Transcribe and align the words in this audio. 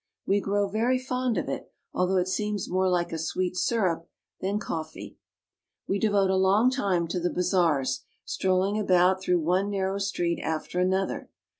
We 0.25 0.41
grow 0.41 0.67
very 0.67 0.97
fond 0.97 1.37
of 1.37 1.47
it, 1.47 1.71
although 1.93 2.17
it 2.17 2.27
seems 2.27 2.67
more 2.67 2.89
like 2.89 3.11
a 3.13 3.19
sweet 3.19 3.55
syrup 3.55 4.09
than 4.39 4.57
coffee. 4.57 5.19
We 5.87 5.99
devote 5.99 6.31
a 6.31 6.37
long 6.37 6.71
time 6.71 7.07
to 7.09 7.19
the 7.19 7.29
bazaars, 7.29 8.03
strolling 8.25 8.79
about 8.79 9.21
through 9.21 9.41
one 9.41 9.69
narrow 9.69 9.99
street 9.99 10.39
after 10.41 10.79
another. 10.79 11.29